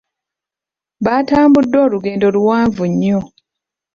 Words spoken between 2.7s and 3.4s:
nnyo.